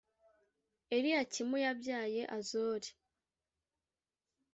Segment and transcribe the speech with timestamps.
[0.95, 2.89] Eliyakimu yabyaye Azori